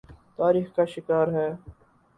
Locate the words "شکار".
0.93-1.27